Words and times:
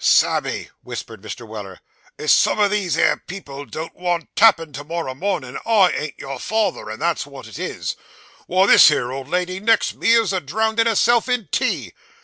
'Sammy,' 0.03 0.71
whispered 0.81 1.21
Mr. 1.21 1.47
Weller, 1.47 1.79
'if 2.17 2.31
some 2.31 2.57
o' 2.57 2.67
these 2.67 2.95
here 2.95 3.17
people 3.27 3.65
don't 3.67 3.93
want 3.95 4.35
tappin' 4.35 4.73
to 4.73 4.83
morrow 4.83 5.13
mornin', 5.13 5.59
I 5.63 5.91
ain't 5.91 6.15
your 6.17 6.39
father, 6.39 6.89
and 6.89 6.99
that's 6.99 7.27
wot 7.27 7.45
it 7.45 7.59
is. 7.59 7.95
Why, 8.47 8.65
this 8.65 8.87
here 8.87 9.11
old 9.11 9.27
lady 9.27 9.59
next 9.59 9.93
me 9.93 10.13
is 10.13 10.33
a 10.33 10.41
drowndin' 10.41 10.87
herself 10.87 11.29
in 11.29 11.49
tea. 11.51 11.93